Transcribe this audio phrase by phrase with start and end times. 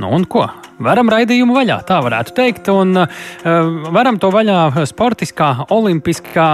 [0.00, 0.42] Nu, un ko?
[0.82, 2.68] Varam raidījumu vaļā, tā varētu teikt.
[2.72, 6.46] Un, uh, varam to vaļā sportiskā, olimpiskā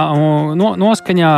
[0.57, 1.31] no, noskaņā.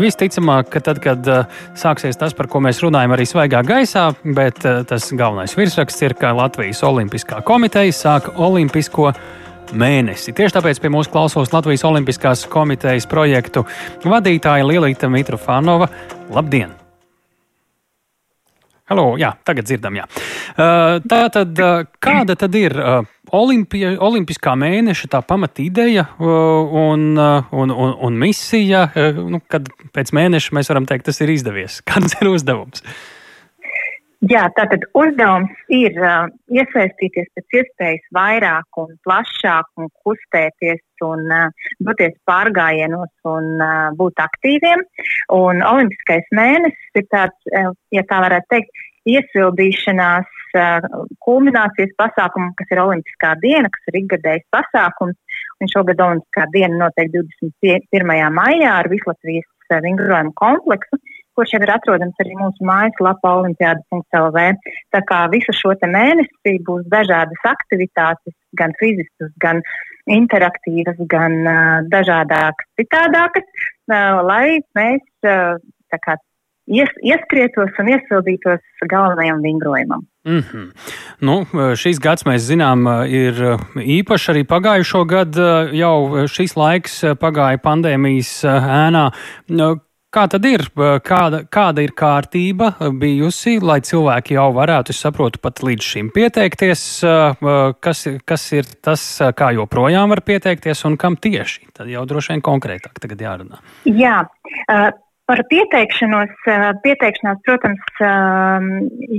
[0.00, 4.60] Visticamāk, ka tad, kad uh, sāksies tas, par ko mēs runājam, arī svaigā gaisā, bet
[4.68, 9.14] uh, tas galvenais virsraksts ir, ka Latvijas Olimpiskā komiteja sāk olimpisko
[9.76, 10.34] mēnesi.
[10.36, 13.64] Tieši tāpēc pie mums klausos Latvijas Olimpiskās komitejas projektu
[14.04, 15.88] vadītāja Lielīta Mitrofanova.
[16.34, 16.79] Labdien!
[18.90, 20.04] Halo, jā, tagad dzirdam, jā.
[20.58, 23.04] Uh, tā tad, uh, kāda tad ir uh,
[23.38, 30.72] olimpija, olimpiskā mēneša tā pamatīdeja un, un, un, un misija, nu, kad pēc mēneša mēs
[30.72, 31.78] varam teikt, tas ir izdevies?
[31.86, 32.82] Kāds ir uzdevums?
[34.28, 41.70] Jā, tātad uzdevums ir uh, iesaistīties pēc iespējas vairāk un plašāk un kustēties un uh,
[41.80, 44.84] doties pārgājienos un uh, būt aktīviem.
[45.32, 50.28] Un olimpiskais mēnesis ir tāds, uh, ja tā varētu teikt, iesildīšanās
[50.60, 50.84] uh,
[51.24, 55.16] kulminācijas pasākumu, kas ir Olimpiskā diena, kas ir ikgadējs pasākums.
[55.60, 58.12] Un šogad Olimpiskā diena notiek 21.
[58.36, 61.00] maijā ar Vislatvijas uh, vingrojumu kompleksu,
[61.40, 64.42] kurš jau ir atrodams arī mūsu mājaslapā olimpiāda.lv.
[64.92, 69.64] Tā kā visu šo mēnesi būs dažādas aktivitātes, gan fiziskas, gan
[70.10, 73.46] interaktīvas, gan uh, dažādākas, citādākas,
[73.88, 75.56] uh, lai mēs uh,
[76.04, 76.16] kā,
[76.68, 80.06] ies, ieskrietos un iesildītos galvenajam vingrojumam.
[80.28, 80.66] Mm -hmm.
[81.20, 81.44] nu,
[81.82, 83.34] šīs gads, mēs zinām, ir
[83.76, 85.46] īpašs arī pagājušo gadu.
[85.72, 89.10] Jau šis laiks pagāja pandēmijas ēnā.
[90.10, 90.64] Kā tad ir?
[91.06, 96.82] Kāda, kāda ir kārtība bijusi, lai cilvēki jau varētu, es saprotu, pat līdz šim pieteikties?
[97.86, 99.04] Kas, kas ir tas,
[99.38, 101.70] kā joprojām var pieteikties un kam tieši?
[101.78, 103.62] Tad jau droši vien konkrētāk tagad jārunā.
[103.86, 104.24] Jā.
[105.30, 108.64] Par pieteikšanos, eh, pieteikšanās, protams, ehm,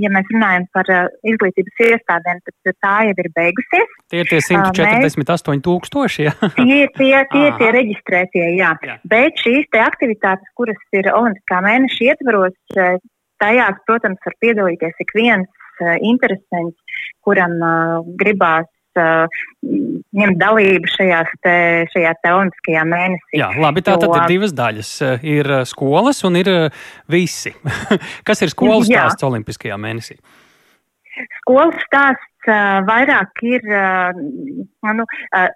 [0.02, 3.94] ja mēs runājam par eh, izglītības iestādēm, tad tā jau ir beigusies.
[4.12, 6.34] Tie ir tie 148 mēs, tūkstoši, jā?
[6.58, 8.74] Tie, tie, tie ir tie reģistrētie, jā.
[8.84, 8.98] jā.
[9.08, 13.00] Bet šīs te aktivitātes, kuras ir Olimpiskā mēneša ietvaros, eh,
[13.40, 15.48] tajās, protams, var piedalīties ik viens
[16.04, 16.76] interesants,
[17.24, 17.56] kuram
[18.20, 21.54] gribās ņemt dalību šajās te,
[21.94, 23.40] šajā te olimpiskajā mēnesī.
[23.40, 24.92] Jā, labi, tā tad ir divas daļas.
[25.22, 27.54] Ir uh, skolas un ir uh, visi.
[28.28, 29.06] Kas ir skolas jā.
[29.06, 30.18] stāsts olimpiskajā mēnesī?
[31.40, 35.48] Skolas stāsts uh, vairāk ir, uh, nu, uh,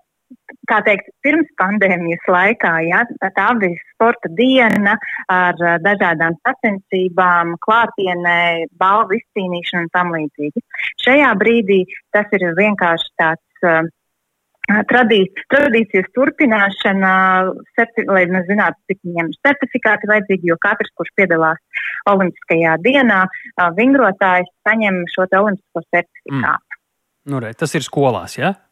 [0.70, 4.96] kā teikt, pirms pandēmijas laikā, ja, tā bija sporta diena
[5.32, 10.64] ar dažādām sacensībām, klātienē, balvu izcīnīšanu un tam līdzīgi.
[11.04, 11.84] Šajā brīdī
[12.14, 13.86] tas ir vienkārši tāds uh,
[14.66, 17.12] tradīcijas turpināšana,
[18.10, 23.24] lai mēs zinātu, cik viņiem ir certifikāti vajadzīgi, jo katrs, kurš piedalās Olimpiskajā dienā,
[23.78, 26.62] vingrotājs saņem šo olimpisko certifikātu.
[26.62, 26.82] Mm.
[27.26, 28.52] Nu, re, tas ir skolās, jā?
[28.52, 28.65] Ja?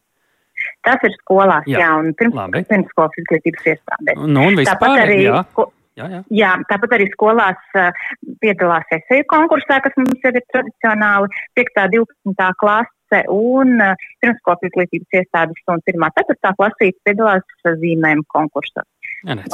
[0.85, 2.37] Tas ir skolās, jā, jā un pirms,
[2.69, 4.19] pirmskolas izglītības iestādēs.
[4.21, 5.41] Nu, un vispār, arī, jā.
[5.57, 6.17] Ko, Jā, jā.
[6.35, 8.01] jā, tāpat arī skolās uh,
[8.43, 11.77] piedalās esēju konkursā, kas mums ir tradicionāli 5.
[12.01, 12.49] un 12.
[12.59, 15.95] klase, un uh, pirmskolas izglītības iestādes un 1.
[16.03, 16.51] un 4.
[16.59, 18.83] klasītes piedalās uh, zīmējumu konkursā.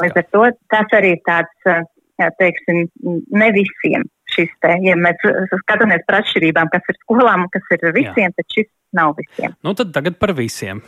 [0.02, 1.86] Līdz ar to tas arī tāds, uh,
[2.42, 2.88] teiksim,
[3.38, 4.10] ne visiem
[4.42, 5.22] šis te, ja mēs
[5.64, 8.34] skatāmies par atšķirībām, kas ir skolām kas ir visiem, jā.
[8.38, 9.56] tad šis nav visiem.
[9.64, 10.82] Nu, tad tagad par visiem.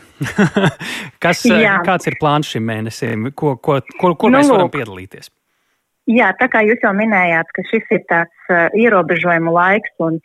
[1.24, 1.78] kas, jā.
[1.86, 3.32] kāds ir plāns šim mēnesim?
[3.38, 5.32] Ko, ko, kur kur nu, mēs varam piedalīties?
[6.12, 10.18] Jā, tā kā jūs jau minējāt, ka šis ir tāds uh, ierobežojumu laiks un,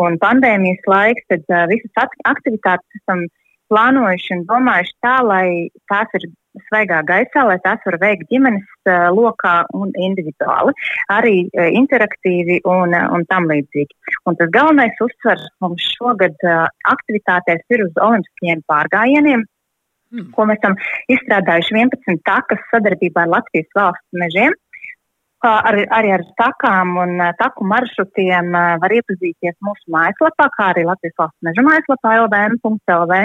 [0.00, 1.92] un pandēmijas laiks, tad uh, visas
[2.24, 3.26] aktivitātes esam
[3.72, 5.46] plānojuši un domājuši tā, lai
[5.90, 6.28] tās ir
[6.66, 10.72] svaigā gaisā, lai tās var veikt ģimenes uh, lokā un individuāli,
[11.12, 13.92] arī uh, interaktīvi un, uh, un tam līdzīgi.
[14.28, 16.36] Un tas galvenais uzsvers mums šogad
[16.92, 19.44] aktivitātēs ir uz olimpiskajiem pārgājieniem,
[20.14, 20.30] mm.
[20.36, 20.78] ko mēs esam
[21.12, 24.56] izstrādājuši 11 takas sadarbībā ar Latvijas valsts mežiem.
[25.44, 31.44] Ar, arī ar takām un taku maršrutiem var iepazīties mūsu mājaslapā, kā arī Latvijas valsts
[31.44, 33.18] meža mājaslapā lbm.lv.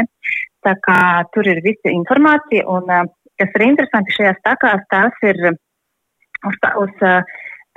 [0.62, 1.00] Tā kā
[1.34, 2.92] tur ir visa informācija un,
[3.40, 7.08] kas ir interesanti šajās takās, tās ir uz, uz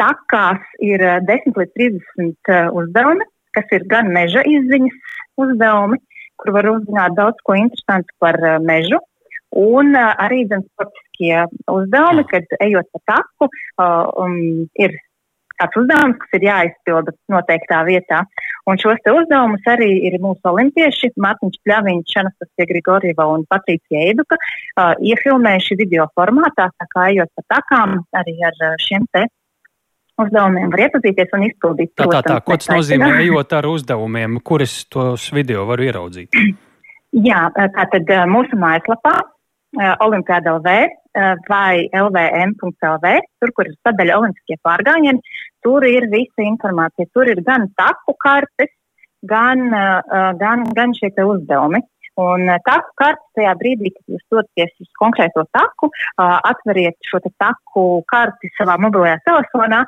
[0.03, 6.01] takās ir 10 līdz 30 uzdevumi, kas ir gan meža izziņas uzdevumi,
[6.43, 8.99] kur var uzzināt daudz ko interesantu par mežu,
[9.55, 10.67] un arī gan
[11.15, 14.99] sportiskie uzdevumi, kad ejot pa taku, um, ir
[15.55, 18.25] kāds uzdevums, kas ir jāizpilda noteiktā vietā.
[18.67, 24.37] Un šos te uzdevumus arī ir mūsu olimpieši, Mārtiņš Pļaviņš, Anastasija Grigorieva un Patricija Eiduka,
[24.37, 29.29] uh, iefilmējuši video formātā, tā kā ejot pa takām arī ar šiem te
[30.19, 31.91] uzdevumiem var iepazīties un izpildīt.
[31.99, 32.41] Tā, tā, tā.
[32.47, 36.35] Ko tas nozīmē, ejot ar uzdevumiem, kuras tos video var ieraudzīt?
[37.15, 39.15] Jā, tātad mūsu mājaslapā
[39.77, 40.75] Olimpiāda LV
[41.49, 43.11] vai lvm.lv,
[43.41, 45.23] tur, kur ir sadaļa Olimpiskie pārgājieni,
[45.63, 47.11] tur ir visa informācija.
[47.15, 48.73] Tur ir gan taku kartes,
[49.27, 49.69] gan,
[50.41, 51.83] gan, gan šie uzdevumi.
[52.21, 58.53] Un taku kartes tajā brīdī, kad jūs dodaties uz konkrēto taku, atveriet šo taku karti
[58.59, 59.83] savā mobilajā telefonā,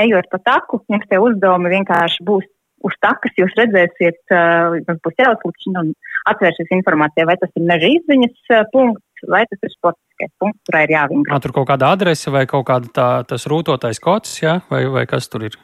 [0.00, 2.48] ejot pa taku, jums tie uzdevumi vienkārši būs
[2.88, 3.34] uz takas.
[3.36, 5.92] Jūs redzēsiet, jums būs jāuzlikšana un
[6.30, 10.94] atvērsies informācija, vai tas ir meža izziņas punkts, vai tas ir sportiskais punkts, kurā ir
[10.96, 11.40] jāvingra.
[11.42, 15.30] Tur kaut kāda adrese vai kaut kāda tā, tas rūtotais kods, jā, vai, vai kas
[15.32, 15.58] tur ir?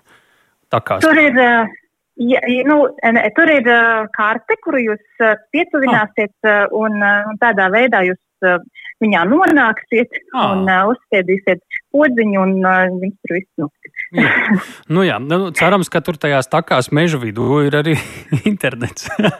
[0.72, 1.04] Takās.
[1.06, 1.36] Tur ir.
[1.36, 1.76] Uh,
[2.18, 2.80] Ja, nu,
[3.36, 3.68] tur ir
[4.10, 5.20] karte, kuru jūs
[5.54, 8.18] pietuvināsiet, uh, un, un tādā veidā jūs
[9.04, 10.52] viņā nonāksiet ah.
[10.52, 11.62] un uh, uzspiedīsiet
[11.94, 14.08] podziņu, un uh, viņš tur viss notiks.
[14.18, 14.32] jā.
[14.90, 17.96] Nu, jā, nu, cerams, ka tur tajās takās meža vidū ir arī
[18.50, 19.08] internets.
[19.22, 19.30] jā.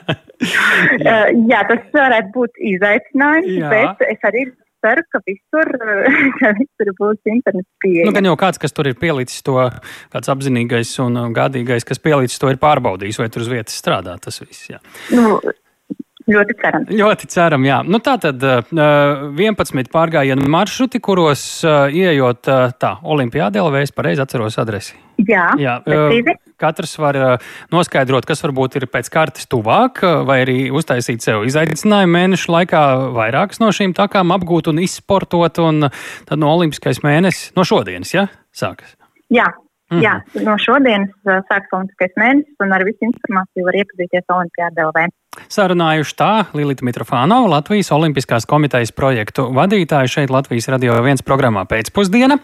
[1.02, 3.74] uh, jā, tas varētu būt izaicinājums, jā.
[3.74, 4.48] bet es arī
[4.84, 5.72] ceru, ka visur,
[6.40, 8.08] ka visur būs internets pieejams.
[8.08, 9.58] Nu, gan jau kāds, kas tur ir pielicis to,
[10.14, 14.38] kāds apzinīgais un gādīgais, kas pielicis to, ir pārbaudījis, vai tur uz vietas strādā tas
[14.44, 14.68] viss.
[14.70, 14.82] Jā.
[15.14, 15.38] Nu,
[16.28, 16.84] Ļoti ceram.
[16.92, 17.78] Ļoti ceram, jā.
[17.88, 23.94] Nu, tā tad uh, 11 pārgājienu maršruti, kuros uh, ieejot uh, tā, Olimpijādē, vai es
[23.96, 24.98] pareizi atceros adresi.
[25.24, 27.16] Jā, jā uh, katrs var
[27.72, 32.82] noskaidrot, kas varbūt ir pēc kartes tuvāk, vai arī uztaisīt sev izaicinājumu mēnešu laikā
[33.16, 38.28] vairākas no šīm takām apgūt un izsportot, un tad no olimpiskais mēnesis, no šodienas, ja,
[38.54, 38.98] sākas.
[39.32, 39.48] Jā,
[39.88, 40.02] Mm.
[40.04, 45.06] Jā, no šodienas uh, sāks Olimpiskais mēnesis, un ar visu informāciju var iepazīties Olimpijāda LV.
[45.48, 52.36] Sarunājuši tā Lilita Mitrofānova, Latvijas Olimpiskās komitejas projektu vadītāja šeit Latvijas radio viens programmā pēcpusdiena.